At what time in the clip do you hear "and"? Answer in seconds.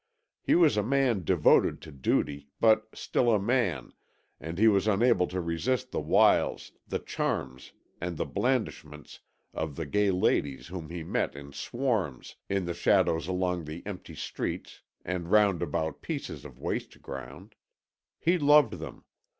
4.39-4.57, 8.01-8.17, 15.05-15.29